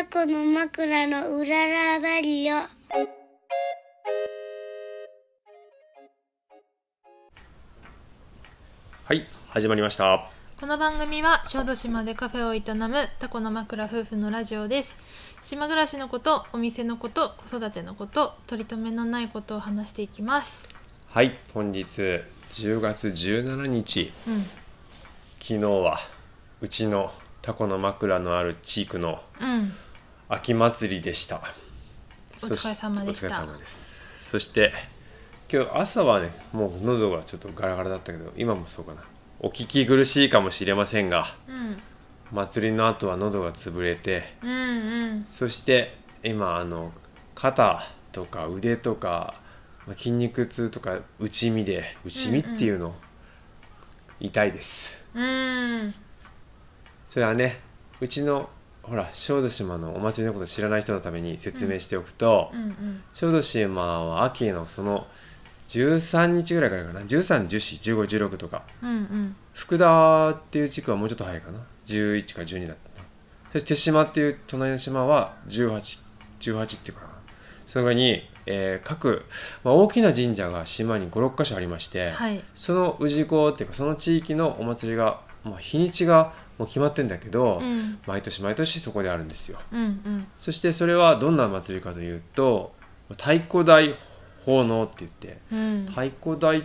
[0.00, 2.56] タコの枕のうららだりよ。
[9.04, 10.30] はい始まりました。
[10.58, 14.96] この番組は小豆島でカフェを営むタコの枕夫婦のラジオです。
[15.42, 20.70] 島暮らしのことお店のこと子育てのこと取り留めのないことを話していきます。
[21.10, 22.22] はい本日
[22.52, 24.10] 10月17日。
[24.26, 24.46] うん。
[25.38, 25.98] 昨日は
[26.62, 27.12] うちの
[27.42, 29.74] タコの枕のある地区のうん
[30.32, 31.42] 秋祭りでした。
[32.40, 33.30] お疲れ様でした。
[33.30, 34.72] そお疲れ様ですそして
[35.52, 39.02] 今日朝はねもう喉がちょっとガラガラだったけど今もそうかな。
[39.40, 41.76] お聞き苦しいかもしれませんがうん。
[42.30, 45.24] 祭りの後は喉が潰れてうんうん。
[45.24, 46.92] そして今あの
[47.34, 49.34] 肩とか腕とか
[49.84, 52.94] まあ筋肉痛とか内身で内身っていうの、
[54.20, 54.96] 痛いです。
[55.12, 55.92] うん。
[57.08, 57.58] それはね
[58.00, 58.48] うちの
[58.90, 65.06] ほら小豆島のお祭りのこと知らない人のために説明しておくと、うんうん小豆島は秋のその
[65.68, 67.00] 13日ぐらいからかな。
[67.02, 68.64] 13141516とか。
[68.82, 69.36] うんうん。
[69.54, 71.60] 福田っていう地区はもうちょっと早いかな。
[71.86, 73.06] 11か12だったな。
[73.52, 77.10] そして手島っていう隣の島は1818っていうかな。
[77.68, 79.24] そのぐらいに、えー各、
[79.62, 82.42] まあ、大きな神社が島に56か所ありまして、はい。
[82.54, 87.98] その氏子っていうかその地域のお祭りが、まあ、日にちがもう決まってんだけど、うん。
[88.06, 89.58] 毎年毎年そこであるんですよ。
[89.72, 90.26] うんうん。
[90.36, 92.74] そしてそれはどんな祭りかというと
[93.12, 93.96] 太鼓台
[94.44, 95.86] 奉納って言ってうん。
[95.88, 96.62] 太鼓台っ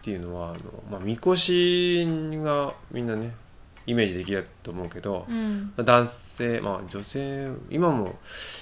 [0.00, 2.06] ていうのはあの、まあ、みこし
[2.44, 3.34] がみんなね
[3.84, 5.72] イメージできると思うけど、うん。
[5.76, 8.14] 男性まあ女性今も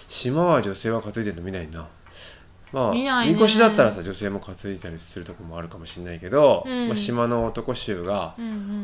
[0.08, 1.88] 島は女性は担いでるの見ないな
[2.72, 6.88] まあみこしだったらさ女性も担いだりするとこもあるかもしれないけど、うん。
[6.88, 8.36] まあ、島の男衆が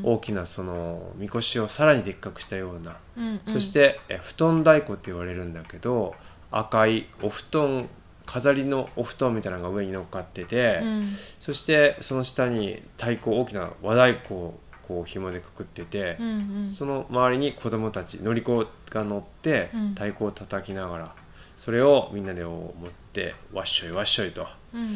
[0.03, 3.41] 大きなそのみこしをさらにでっかくしたような、うんうん。
[3.45, 6.15] そしてえ布団太鼓って言われるんだけど
[6.51, 7.89] 赤いお布団
[8.25, 11.09] 飾りのお布団みたいなのが上に乗っかってて、うん。
[11.39, 14.55] そしてその下に太鼓大きな和太鼓を
[14.89, 16.67] こう紐でくくっててう、んうん。
[16.67, 19.89] その周りに子供たち乗り子が乗ってうん。
[19.91, 21.15] 太鼓を叩きながら
[21.57, 24.91] それをみんなで持ってわっしょいわっしょいと、うんうん。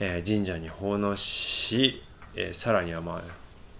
[0.00, 2.02] えー神社に奉納し、
[2.34, 3.16] えーさらにはま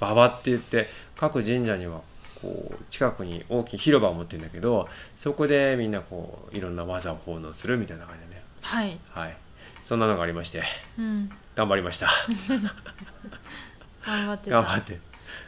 [0.01, 2.03] あ馬場って言って各神社には
[2.43, 8.43] こう近くに大きい広場を持ってるんだけどそこでみんなこういろんな技を奉納するみたいな感じでね。
[8.61, 8.99] はい。
[9.11, 9.37] はい。
[9.81, 10.63] そんなのがありまして
[10.99, 11.31] うん。
[11.55, 12.09] 頑張りました。
[14.05, 14.57] 頑張ってた。
[14.57, 15.01] 頑張って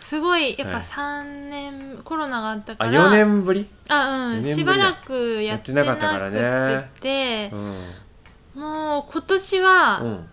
[0.09, 0.83] すごいやっぱはい。
[0.85, 3.69] 3年、コロナがあったかあら4年ぶり？
[3.89, 4.43] あうん。
[4.43, 4.55] 四年ぶりだ。
[4.57, 10.29] しばらくやってなかったやってなかったからてうんもう今年は、うん。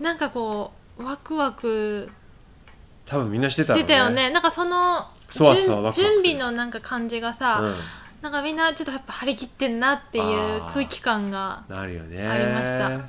[0.00, 2.10] なんかこうワクワク
[3.04, 4.30] 多分みんなしてしたろうてたよね。
[4.30, 6.06] なんかそのそわそわ準ワクワクする。
[6.06, 7.74] 準備のなんか感じがさ、うん。
[8.22, 12.26] なんかみんなちょっとやっぱ張り切ってんなっていうあー空気感がなるよね。
[12.26, 13.04] ありました、うん。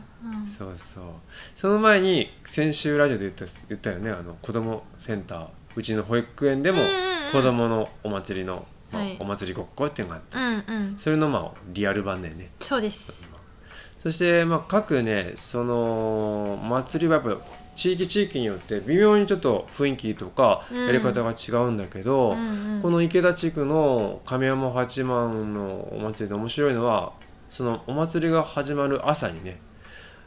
[0.47, 1.03] そうそう。
[1.55, 4.11] その前に先週ラジオで言った言ったよね。
[4.11, 6.79] あの子供センターうちの保育園でも
[7.31, 9.17] 子供のお祭りの、まあはい。
[9.19, 12.51] お祭りごっこっていうのがあった、それのまあリアル版だよね。
[12.59, 13.27] そうです。
[13.99, 17.45] そしてまあ各ねその祭りはやっぱ
[17.75, 20.85] 地域地域によって微妙にちょっと雰囲気とかうん。
[20.85, 22.81] やり方が違うんだけど、うんうん。
[22.81, 27.13] この池田地区の亀山八幡のお祭りで面白いのは
[27.49, 29.59] そのお祭りが始まる朝にね、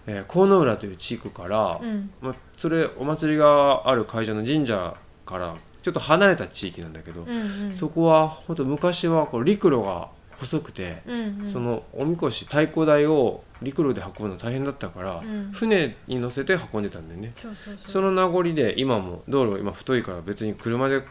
[0.07, 2.11] えー河野浦という地区から、うん。
[2.21, 4.97] まあ、それお祭りがある会場の神社
[5.27, 7.75] からちょっと離れた地域なんだけど、うんうん。
[7.75, 11.47] そこは本当昔はこう陸路が細くて、うんうん。
[11.47, 15.51] そのおみこし太鼓台を陸路で運ぶの大変だったから、うん。
[15.53, 17.33] 船に乗せて運んでたんだよね。
[17.77, 21.05] その名残で今も道路今太いから別に車で引っ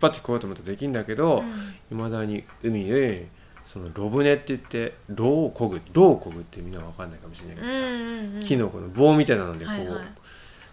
[0.00, 1.42] 張ってこようと思ったらできるんだけど
[1.90, 3.28] いま、未だに海で
[3.62, 8.40] そのロブネって言ってロをこぐロをこぐってみんなわかんないかもしれないけどさ、うんうんうん。
[8.40, 9.98] 木のこの棒みたいなのでこう、はいはい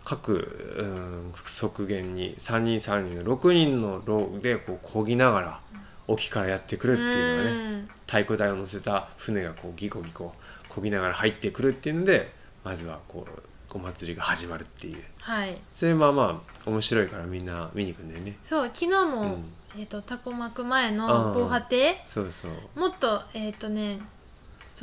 [0.06, 5.60] 各、うん、側弦に3人3人の6人のロでこう漕ぎながら
[6.08, 7.90] 沖からやってくるっていうのがね、うん。
[8.06, 10.34] 太鼓台を乗せた船がこうギコギコ
[10.70, 12.34] 漕ぎながら入ってくるっていうので
[12.64, 13.44] まずはこう
[13.76, 15.04] お祭りが始まるっていう。
[15.20, 15.58] はい。
[15.72, 18.38] それまあまあ面白いからみんな見に行くんだよね。
[18.44, 19.46] そう昨日も、うん。
[19.76, 20.98] えっ、とタコ巻く前うん。
[20.98, 21.96] の防波堤？
[22.06, 22.80] そうそう。
[22.80, 24.00] もっとえっ、とね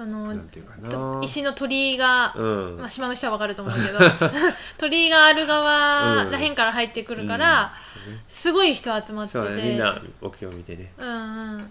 [0.00, 2.76] その石の鳥居が、うん。
[2.78, 3.98] まあ、島の人はわかると思うけど
[4.78, 8.04] 鳥居がある側らへんから入ってくるから、うん。
[8.04, 8.24] そうね。
[8.26, 9.38] すごい人集まってて。
[9.38, 9.62] そうだね。
[9.62, 10.92] みんな沖を見てね。
[10.96, 11.70] うんうん。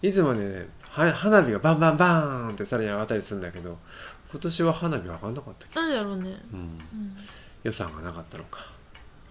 [0.00, 3.76] いつもねは花火がバンバンバーンってさらに上がったりするんだけど
[4.30, 6.08] 今年は花火上がんなかった気がする。
[6.08, 6.70] なんでだろうね、
[7.64, 8.60] 予算がなかったのか。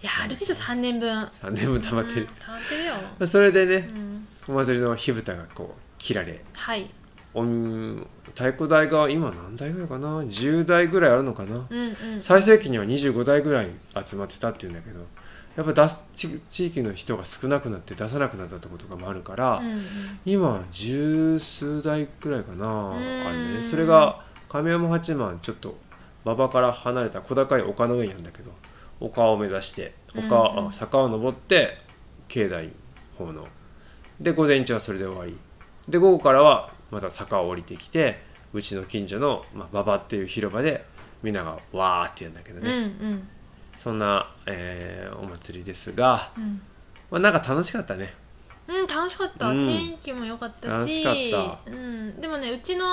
[0.00, 1.10] いやあるでしょ3年分。
[1.10, 2.20] 3年分溜まってる。
[2.20, 6.88] うん、溜まってるよ、それでねうん、お祭りの火蓋がこう切られはい
[7.34, 11.78] 太鼓台が今何台ぐらいかな？10台ぐらいあるのかな、うん
[12.14, 12.20] うん。
[12.20, 13.68] 最盛期には25台ぐらい
[14.04, 15.00] 集まってたっていうんだけど
[15.56, 19.82] やっぱ出す地地域の人が少なくなって出さなくなったってこともあるから、うんうん。
[20.24, 22.92] 今十数台ぐらいかなん。
[22.92, 22.94] あ
[23.32, 23.62] るね。
[23.62, 25.76] それが亀山八幡ちょっと
[26.24, 28.50] 馬場から離れた小高い丘の上にあるんだけど
[29.00, 30.68] 丘を目指して丘、うんうん。
[30.68, 31.78] あ坂を登って
[32.28, 32.70] 境内
[33.16, 33.46] 方の。
[34.20, 35.36] で午前中はそれで終わり。
[35.88, 38.20] で午後からはまた坂を降りてきて
[38.52, 40.84] うちの近所の、まあ、馬場っていう広場で
[41.22, 42.74] みんながわーって言うんだけどうんね、う
[43.06, 43.28] ん。
[43.76, 46.60] そんな、えーお祭りですが、うん。
[47.10, 48.14] まあ、なんか楽しかったね。
[48.68, 49.62] うん楽しかった、うん。
[49.62, 52.84] 天気も良かった楽しうん、でもねうちの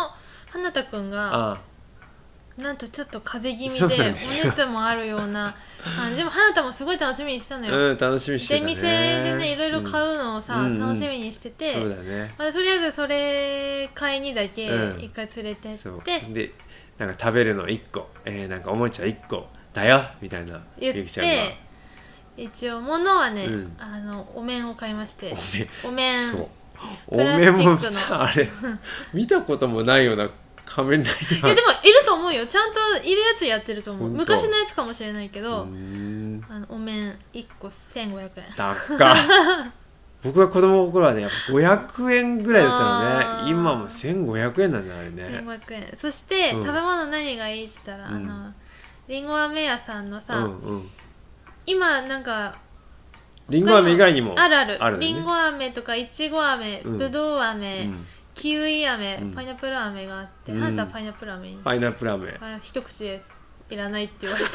[0.50, 1.62] 花田くんがあ
[2.58, 8.76] なんとちょっと風邪気味でお熱もあるようなあでも花田もすごい楽しみにしたのあよ、うん楽しみにしてたね。
[8.76, 12.34] 出店でねいろいろ買うのをさ、うん楽しみにしてて、そうだね。
[12.38, 15.02] まあ、とりあえずそれ買いにだけうん。
[15.02, 16.02] 一回連れてって、そう。
[16.06, 16.52] で
[16.98, 20.62] なんか食べるの1個、えーなんかおもちゃ1個だよみたいな。
[20.80, 21.34] 言っゆきちゃんが。
[21.34, 21.58] て
[22.38, 23.76] 一応物はね、うん。
[23.78, 25.34] あのお面を買いまして。
[25.84, 26.12] おお面。
[26.32, 26.48] そう。
[27.08, 28.00] おプラスチ面もックの。
[28.00, 28.50] さあれ。
[29.14, 30.30] 見たこともないような
[30.66, 32.46] 仮面ライダーいやでもいると思うよ。
[32.46, 34.10] ちゃんといるやつやってると思う。
[34.10, 35.66] ほんと昔のやつかもしれないけうど、ー。
[35.66, 38.32] んあのお面1個1500円。
[38.56, 39.72] 高っ。
[40.24, 43.46] 僕が子供の頃はねやっぱ500円ぐらいだったのあー。
[43.46, 45.24] ね今も1500円なんだあれね。
[45.46, 45.98] 1500円。
[46.00, 46.66] そして、うん。
[46.66, 48.30] 食べ物何がいいって言ったら、うん。
[48.30, 48.54] あの
[49.08, 50.90] りんご飴屋さんのさ、うんうん。
[51.68, 52.56] 今なんか
[53.50, 54.84] りんご飴以外にもあるある。
[54.84, 55.08] あるよね。
[55.08, 56.98] りんご飴とかいちご飴うん。
[56.98, 59.32] ぶどう飴、うんキウイ飴、うん。
[59.32, 60.64] パイナップル飴があって、うん。
[60.64, 61.50] あんたはパイナップル飴？
[61.50, 62.38] に、パイナップル飴。
[62.42, 63.24] あ一口で
[63.70, 64.52] いらないって言われて。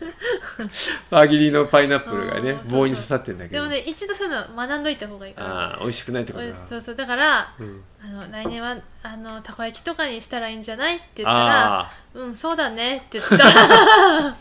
[1.10, 3.62] 輪切りのパイナップルがね棒に刺さってんだけど。
[3.62, 5.48] でもね一度そういうの学んどいた方がいいから。
[5.48, 6.54] ああ美味しくないってことだ。
[6.68, 7.82] そうそうだからうん。
[8.02, 13.44] あの来年はあのたこ焼きとかにしたらいいんじゃないって言ったらあうんそうだねって言ってた。
[13.46, 14.36] あ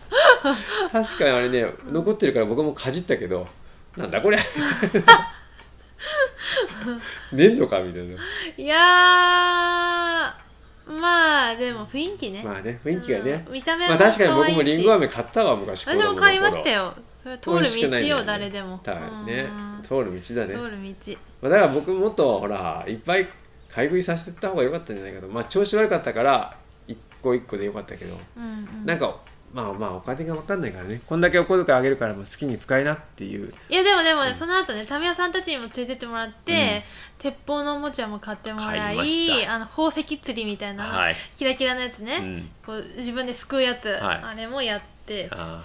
[0.91, 3.47] 確かにあれね残ってるから僕もかじったけど
[3.97, 4.38] なんだこれ
[7.31, 8.15] 粘土かみたいな。
[8.57, 10.49] いやー
[10.91, 13.43] まあでも雰囲気ね、まあね雰囲気がね。
[13.47, 15.87] うん見た目はまあ確かに僕もりんご飴買ったわ昔。
[15.87, 16.85] 私も買いましたよ。
[16.85, 18.25] よそれ通美味しくる道よ、ないんだよね。
[18.25, 18.77] 誰でも。
[18.79, 19.47] たね。
[19.77, 19.81] うん。
[19.83, 20.55] 通る道だね。
[20.55, 21.17] 通る道。
[21.41, 23.27] まあだから僕もっとほらいっぱい
[23.69, 25.27] 買い食いさせた方が良かったんじゃないかと。
[25.27, 28.17] まあ調子悪かったから一個一個で良かったけど。
[28.37, 28.47] うんう
[28.83, 28.85] ん。
[28.85, 29.19] なんか
[29.53, 31.01] まあまあお金が分かんないからね。
[31.05, 33.51] こんだけお小遣いあげるからもう好きに使いなっていう。
[33.69, 36.83] いやでもでもね、その後ね民生さんたちにも連れてってもらって、
[37.17, 41.15] 鉄砲のおもちゃも買ってもら買いあの宝石釣りみたいな、はい。
[41.37, 42.49] キラキラのやつね、うん。
[42.65, 43.99] こう自分ですくうやつ、はい。
[44.23, 45.63] あれもやってあ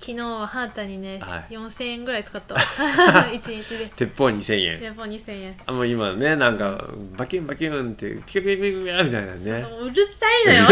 [0.00, 1.54] 昨日はハータにね、はい。
[1.54, 2.60] 4000円ぐらい使ったわ。
[3.32, 3.86] 一日で。
[3.86, 4.78] ー鉄砲2000円。
[4.78, 5.56] 鉄砲2000円。
[5.64, 6.84] あもう今ねなんか
[7.16, 9.66] バキュンバキュンってピカピカピカみたいなね。
[9.80, 10.68] うるさいのよ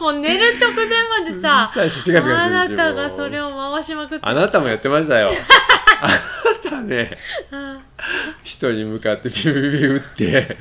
[0.00, 4.24] もう寝る直前までさあなたがそれを回しまくって。
[4.24, 5.30] あなたもやってましたよ。
[6.00, 7.14] あなたね
[8.42, 10.56] 人に向かってピピピピ打って。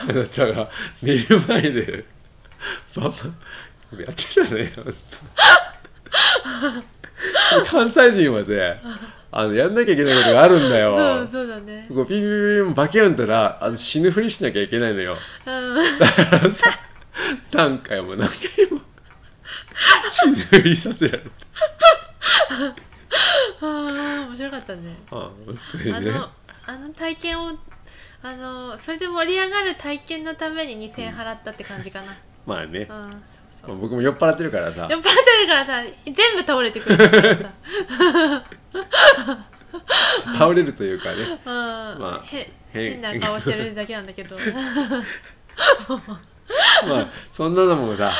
[0.00, 0.70] あなたが
[1.02, 2.04] 寝る前で
[2.96, 3.16] バンバ
[3.96, 4.72] ンやってたね
[7.66, 8.80] 関西人はね
[9.30, 10.96] あのやんなきゃいけないことがあるんだよ。
[10.96, 11.86] そうそうだね。
[11.88, 15.16] こうピピピピバキュンったらあの死ぬふりしなきゃいけないのよ
[15.46, 16.66] うんだからさ
[17.52, 18.80] 何回も何回も
[20.08, 21.30] 死ぬふりさせられて
[23.60, 26.30] あー面白かったねあ本当にねあの
[26.66, 27.52] あの体験を
[28.22, 32.16] あのそれで盛り上がる体験のために2000円払ったって感じかな
[32.46, 33.12] まあね、うんそう
[33.60, 37.52] そうまあ僕も酔っ払ってるからさ酔っ払ってるからさ全部倒れてくるからさ
[40.38, 41.16] 倒れるというかね。
[41.44, 44.36] うん、まあへ変変な顔してるだけなんだけど。
[46.86, 48.12] まあそんなのもさ、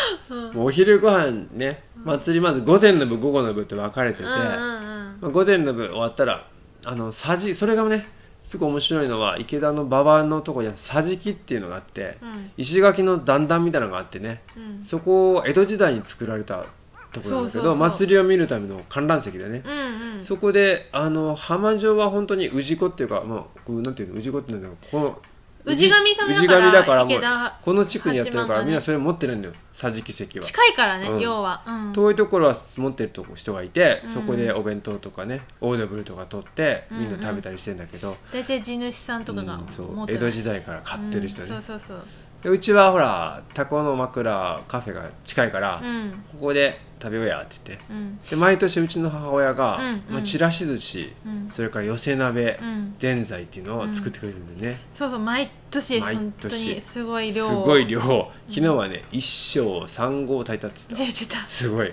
[0.53, 5.19] もうお昼ご飯ね祭りまず午前の部午後の部って分かれてて、うんうんうん。
[5.21, 6.47] まあ、午前の部終わったら
[6.85, 8.07] あのさじそれがね
[8.43, 12.51] すごい面白いのは池田の馬場のとこには桟敷っていうのがあって、うん。
[12.57, 14.83] 石垣の段々みたいなのがあってねうん。
[14.83, 16.65] そこを江戸時代に作られた
[17.13, 20.25] ところなんだけど祭りを見るための観覧席でね、うんうん。
[20.25, 24.21] そこであの浜城は本当に氏子っていうか、まあ、こうなんていうの？
[24.21, 24.77] 氏子ってなんだろう。
[24.91, 25.21] この
[25.67, 29.55] 氏神様だから氏神だからもうこの地区にやってるからみんなそれ持ってるんだよ。
[29.75, 30.45] 桟敷席は。
[30.45, 31.21] 近いからね、うん。
[31.21, 34.11] 要は、うん、遠いところは持ってるとこ人がいて、うん。
[34.11, 39.61] そこでお弁当とかねオードブルとか取ってうんみんな食べたりしてんだけど、大体地主さんとかが
[40.09, 41.49] 江戸時代から買ってる人ね。
[41.49, 42.07] うんそうそうそう。
[42.43, 46.25] でうちはほらタコの枕カフェが近いから、うん。
[46.33, 47.85] ここで食べようやって言って。
[47.91, 48.19] うん。
[48.29, 50.03] で毎年うちの母親が、うんうん。
[50.15, 51.49] まあ、ちらし寿司うん。
[51.49, 52.95] それから寄せ鍋、うん。
[52.99, 57.49] ぜんざいっていうのを作ってくれるんでね、そうそう毎年毎本当年にすごいす量。
[57.49, 58.01] をごい量。
[58.49, 61.41] 昨日はね一升三合炊いたって言ってた。
[61.41, 61.47] た。
[61.47, 61.93] すごい。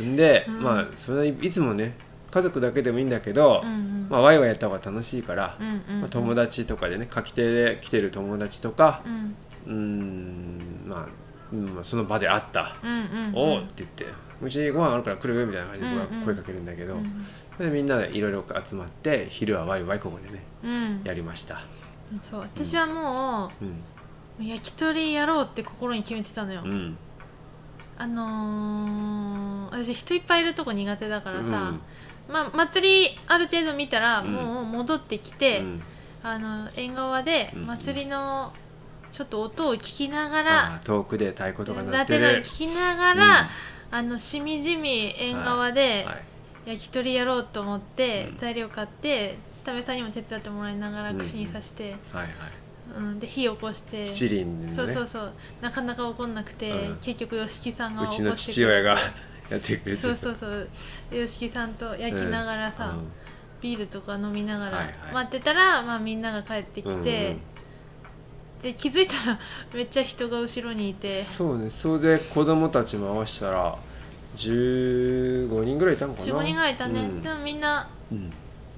[0.00, 0.62] んで、うん。
[0.62, 1.94] まあそれいつもね
[2.30, 4.06] 家族だけでもいいんだけど、うんうん。
[4.10, 6.00] まあ、ワイワイやった方が楽しいから、うんうんうん。
[6.02, 9.34] まあ、友達とかでね書き手で来てる友達とかうん。
[9.66, 11.06] うーんまあ、
[11.82, 13.34] その場で会ったうんうん「うん。
[13.34, 14.06] おお!」って言って
[14.40, 16.96] 「うちにご飯あるから来る?」みたいな感じで僕は声かけるんだけど、
[17.58, 21.02] みんなでいろいろ集まって昼はワイワイここでねうん。
[21.04, 21.60] やりました、
[22.22, 23.50] そう私はも
[24.40, 26.96] う焼き鳥やろうって心に決めてたのよ、うん。
[27.96, 31.80] あのー、私人いっぱいいるとこ苦手だからさ、うん。
[32.32, 34.32] まあ祭りある程度見たらうん。
[34.32, 35.82] もう戻ってきて、うん。
[36.22, 37.66] あの縁側でうん。
[37.66, 38.52] 祭りの
[39.12, 43.48] ちょっと音を聞きながあら、ー遠くで太鼓とか鳴だってるの聞きながら、
[43.90, 46.22] あのしみじみ縁側ではい
[46.68, 48.38] 焼き鳥やろうと思って、うん。
[48.38, 52.32] 材料買って多部さんにも手伝ってもらいながらうん串に刺して、はいはい。
[52.96, 54.06] うんで火起こして。
[54.06, 54.74] 七輪でね。
[54.74, 55.32] そうそうそう。
[55.62, 56.96] なかなか怒んなくて、うん。
[56.96, 58.82] 結局吉木さんがうちの起こしてくれて。
[58.82, 58.90] 父親が
[59.50, 60.68] やってくれてそうそうそう。
[61.10, 63.12] で吉木さんと焼きながらさ、うん。
[63.62, 64.94] ビールとか飲みながらはいはい。
[65.14, 67.36] 待ってたら、まあ、みんなが帰ってきて、
[68.62, 69.38] で気づいたら
[69.72, 71.22] めっちゃ人が後ろにいて。
[71.22, 71.70] そうね。
[71.70, 73.76] 総勢子供たちも合わせたら
[74.36, 77.20] 15人ぐらいいたのかな？45人ぐらいいたね、うん。
[77.20, 78.32] でもみんなうん。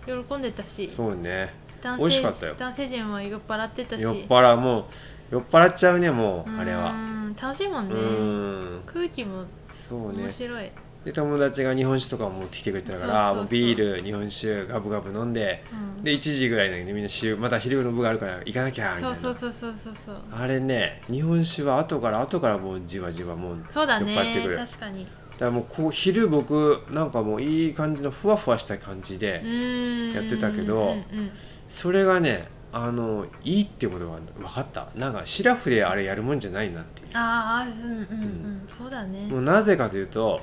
[0.06, 0.90] 喜んでたし。
[0.96, 1.54] そうね。
[1.80, 2.54] 男美味し性かったよ。
[2.58, 4.02] 男性陣は酔っ払ってたし。
[4.02, 4.56] 酔っ払う。
[4.58, 4.84] もう
[5.30, 6.90] 酔っ払っちゃうねもうあれは。
[6.90, 7.10] うん
[7.40, 8.82] 楽しいもんうねん。
[8.86, 10.24] 空気もそうね。
[10.24, 10.70] 面白い、
[11.04, 16.04] で友達が日本酒とかも持ってきてくれてたからもうビール日本酒ガブガブ飲んでうん。
[16.04, 19.16] で1時ぐらいにみんな週また昼の部があるから行かなきゃみたいな。
[19.16, 24.56] そうそうそうそうそうあれね日本酒は後から後からもうじわじわもうそうだ酔っ払ってくる。
[24.58, 25.04] ね確かに。
[25.04, 30.12] だからもうこう昼僕なんかもういい感じのふわふわした感じで、うん。
[30.12, 31.30] やってたけどうんうん
[31.68, 34.88] それがねあのいいってことが分かった。
[34.94, 37.08] なんかシラフであれやるもんじゃないなっていう。
[37.14, 37.98] ああうんうん。
[37.98, 39.26] うん、そうだね。
[39.28, 40.40] もうなぜかというと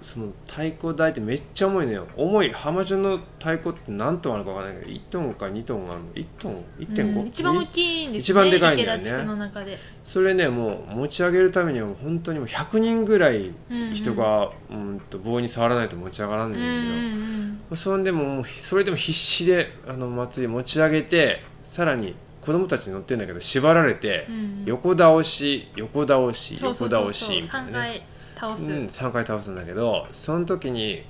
[0.00, 2.06] その太鼓台ってめっちゃ重いのよ。
[2.16, 6.06] 重い浜中の太鼓って何トンあるか分からないけど1トンか2トンあるの。
[6.14, 8.18] 1トン1.5、うん一番大きいんですね。
[8.18, 9.78] 一番でかいんだよね。
[10.04, 13.52] それねもう持ち上げるためには本当にもう100人ぐらい
[13.92, 17.76] 人が、うんと棒に触らないと持ち上がらないんだけど、うんうんうん。
[17.76, 27.72] そんでもそれでも必死であの祭り持ち上げてさらに子供たち乗ってるんだけど縛られて、うん横倒し横倒し横倒しみたい3なね。
[27.72, 28.02] 回
[28.38, 31.02] 倒す、うん、3回倒すんだけどその時に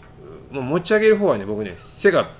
[0.50, 2.30] うもう持ち上げる方はね僕ね背が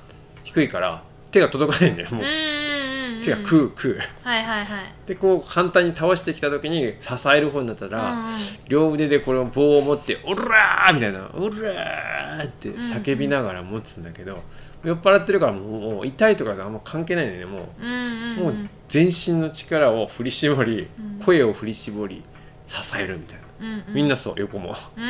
[0.45, 3.23] 低いから手が届かないんだよもう、うんうんうんうん。
[3.23, 3.99] 手が食う食う。
[4.23, 4.95] はいはいはい。
[5.07, 8.33] でこう簡単に倒してきた時に支える方になったら、うんうん
[8.68, 14.42] 両腕でこれを棒を持って「オラー!」みたいな「オラー!」って叫びながら持つんだけど、
[14.85, 17.83] 酔っ払ってるからもう痛いとかあんま関係ないんだよねもう。
[17.83, 18.57] んうんう,、うん。
[18.57, 21.25] もう全身の力を振り絞り、うん。
[21.25, 22.23] 声を振り絞り
[22.68, 23.94] 支えるみたいな、うんうん。
[23.94, 24.70] みんなそう横も。
[24.70, 25.04] う「ん。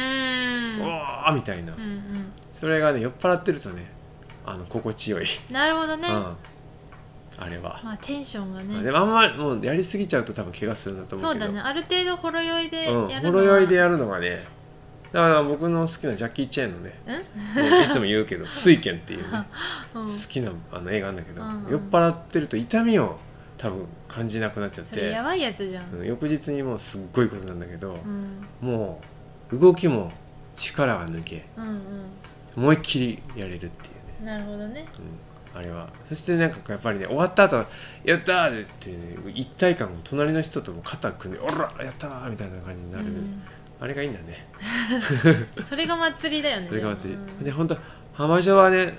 [0.80, 2.32] おー!」みたいな、うんうん。
[2.52, 3.90] それがね酔っ払ってるとね
[4.46, 6.36] あの心地よい、なるほどね、うん、
[7.36, 8.82] あれは、まあテンションがね。
[8.82, 11.44] でもあんまもうやりすぎちゃうと多分怪我するんだと思うけど。
[11.44, 11.68] そうだね。
[11.68, 14.46] ある程度ほろ酔いでうん、やるのは、ほろ酔いでやるのがね
[15.12, 17.00] だから僕の好きなジャッキー・チェーンのね
[17.86, 19.44] いつも言うけど「水拳」っていうね
[19.94, 20.06] うん。
[20.06, 21.70] 好きなあの映画なんだけど、うんうん。
[21.72, 23.18] 酔っ払ってると痛みを
[23.58, 25.10] 多分感じなくなっちゃって。
[25.10, 29.00] やばいやつじゃん、うん翌日にもうすっごいことなんだけど、うん、も
[29.52, 30.12] う動きも
[30.54, 31.80] 力が抜けうんうん。
[32.56, 33.68] 思いっきりやれるってい
[34.22, 34.86] うね、なるほどね。
[35.54, 35.90] うん、あれは。
[36.08, 37.64] そしてなんかやっぱりね終わった後
[38.04, 38.96] やったー!」って、ね、
[39.34, 43.42] 一体感を隣の人とも肩組んで「おらやったー!」みたいな感じになる、うん。
[43.80, 44.46] あれがいいんだね。
[45.68, 46.66] それが祭りだよね。
[46.70, 47.44] それが祭り、うん。
[47.44, 47.76] で本当
[48.12, 48.94] 浜女はね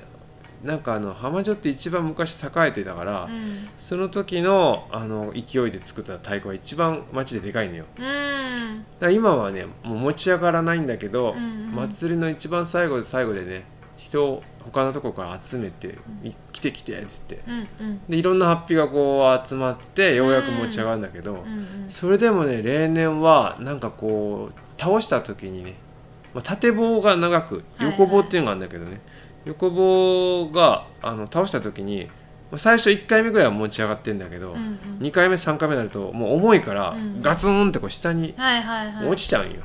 [0.64, 3.70] なんかあの浜女って一番昔栄えてたから、うん。
[3.78, 7.86] その時のあの勢いで作った太鼓が一番街ででかいのよ。
[7.98, 8.14] だかう
[8.72, 11.90] んら今はねもう持ち上がらないんだけど、うんうん。
[11.90, 13.64] 祭りの一番最後で最後でね
[13.96, 17.40] 人を他のとこから集めて「い来て来て」っつって。
[17.48, 18.02] うんうん。
[18.10, 21.86] でいろんなハッピーがこう集まってようやく持ち上がるんだけど、うんうん。
[21.90, 25.76] それでもね例年はなんかこう倒した時にね、
[26.34, 29.02] まあ、縦棒が長くはいはい横棒っていうのがあるんだけどね、
[29.50, 32.06] 横棒があの倒した時に、
[32.52, 34.80] まあ、最初1回目ぐらいは持ち上がってんだけど、うんうん。
[35.00, 38.36] 2回目3回目になるともう重いからうんガツンってこう下に
[39.08, 39.62] 落ちちゃうんよ、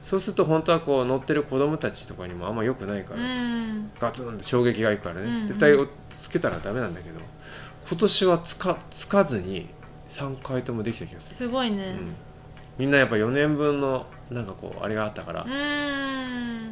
[0.00, 5.76] そうすると本当はこう乗ってる子供たちとかにもあんま良くないから、うんガツンって衝撃がいくからね、絶対
[6.10, 7.20] つけたらダメなんだけど
[7.88, 9.68] 今年はつかつかずに
[10.08, 11.36] 3回ともできた気がする。
[11.36, 12.14] すごいね、うん
[12.78, 15.46] みんなやっぱ4年分のなんかこうあれがあったから、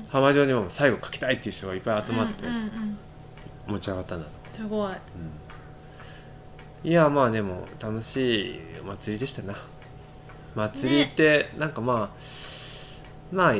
[0.08, 2.98] 浜城にも最後書きたいっていう人がいっぱい集まってうんうんうん
[3.66, 4.92] 持ち上がったんだ、すごい。
[6.84, 9.54] いやまあでも楽しいお祭りでしたな。
[10.54, 12.16] 祭りってなんかまあ、
[13.32, 13.54] まあ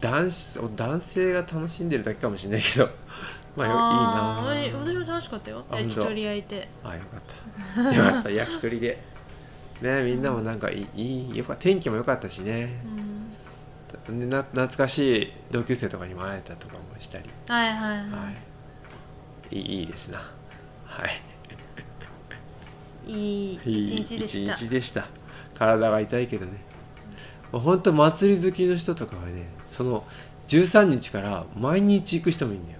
[0.00, 2.88] 男子男性が楽しんでるだけかもしれないけど
[3.56, 4.78] まあいいな。
[4.78, 5.64] 私も楽しかったよ。
[5.70, 6.68] あ焼き鳥焼いて。
[6.84, 7.16] あよか
[7.82, 7.94] った。
[7.94, 8.30] よかった。
[8.30, 9.02] 焼き鳥で
[9.82, 12.80] ねみんなもなんかいいいい天気も良かったしね。
[14.08, 14.18] うん。
[14.20, 18.00] でな懐かしい同級生とかにも会えたとかもしたり、はいはいはは
[19.50, 19.80] い、いい。
[19.80, 20.18] いいですな。
[20.84, 21.20] はい。
[23.06, 24.54] いいいいい一日でした。
[24.54, 25.06] 一日でした。
[25.58, 26.52] 体が痛いけどね。
[27.52, 30.04] もうほんと祭り好きの人とかはねその
[30.48, 32.78] 13日から毎日行く人もいるんだよ。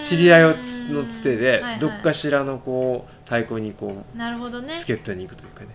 [0.00, 1.78] 知り合いをつのつてではいはい。
[1.80, 4.74] どっかしらのこう太鼓にこなるほどね。
[4.76, 5.68] う助っ人に行くというかね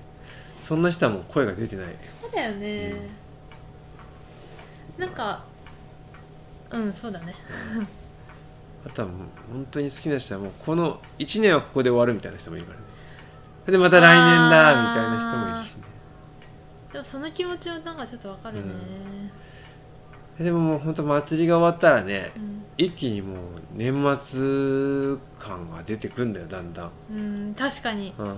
[0.61, 1.87] そんな人はもう声が出てない。
[2.21, 2.93] そうだよね、
[4.97, 5.43] なんか
[6.69, 7.33] うんそうだね。
[8.85, 9.17] あとはもう
[9.51, 12.85] 本当に好きな人はもうこの1年はここで終わるみたいな人もいるからね。
[13.67, 15.83] でまた来年だみたいな人もいるしね。
[16.93, 18.73] でもその気持ちはなんかちょっとわかるね。
[20.39, 23.37] でももう本当祭りが終わったらねうん、一気にもう
[23.73, 28.13] 年末感が出てくんだよだんだん、うん、確かに。
[28.17, 28.35] うん。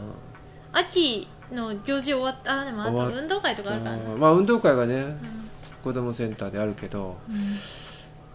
[0.73, 5.43] 秋の行事終わったあでもあと運動会とかあるからまあ運動会がねうん
[5.83, 7.36] 子供センターであるけど、うん。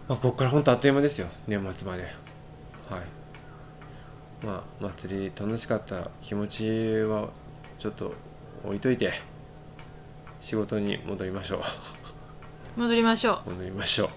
[0.07, 2.03] まあ、ここから本当あっという間ですよ年末まで。
[2.03, 2.13] はい。
[4.45, 6.67] まあ祭り楽しかった気持ち
[7.09, 7.31] は
[7.79, 8.13] ちょっと
[8.65, 9.13] 置いといて
[10.41, 11.57] 仕事に戻りましょ
[12.77, 12.81] う。
[12.81, 14.09] 戻りましょ戻りましょう。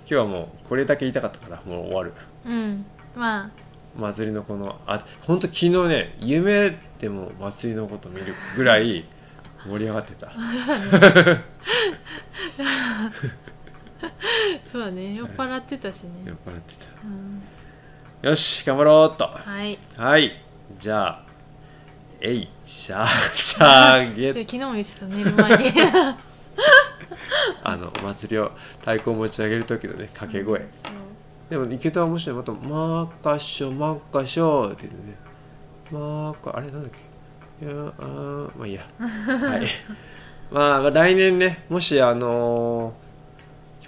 [0.00, 2.12] 今日はもうこれだけ言いたかったからもう終わる。
[2.44, 2.84] ううん。
[3.14, 3.50] まあ
[3.98, 9.04] 祭りのこのあ本当昨日ね夢でも祭りのこと見るぐらい
[9.66, 10.30] 盛り上がってた。
[14.72, 16.10] そうだね酔っ払ってたしね。
[16.24, 16.74] 酔っ、払って
[17.04, 17.42] うん、
[18.22, 19.24] たよし頑張ろうっと。
[19.26, 19.78] はい。
[19.96, 20.42] はい。
[20.78, 21.26] じゃあ
[22.20, 24.32] えいしゃしゃげ。
[24.32, 25.72] で 昨日も言ってた寝る前に。
[27.62, 30.68] あのお祭りを太鼓を持ち上げる時のね掛け声、そう
[31.50, 32.36] でも池田は面白い。
[32.36, 35.16] また「マーカショマーカショ」って言ってね。
[35.92, 36.90] マーカあれなんだっ
[37.60, 37.64] け？
[37.64, 38.82] いやあーまあいいや。
[38.98, 39.66] はい。
[40.50, 43.06] まあ来年ねもしあのー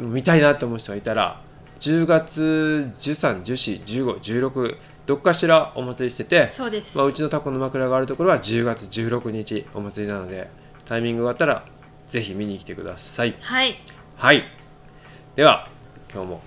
[0.00, 1.40] 見たいなと思う人がいたら
[1.80, 10.48] 10月13141516どっかしらお祭りしててそうです、まあ、うちのタコの枕があるところは10月16日お祭りなので
[10.84, 11.64] タイミングがあったら
[12.06, 13.34] ぜひ見に来てください。
[13.40, 13.74] はい。
[14.16, 14.44] はい。
[15.36, 15.68] では
[16.12, 16.40] 今日も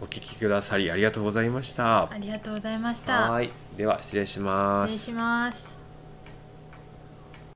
[0.00, 2.10] お聞きくださりありがとうございました。
[2.10, 3.30] ありがとうございました。
[3.30, 3.50] はい。
[3.76, 4.94] では失礼します。
[4.94, 5.75] 失礼します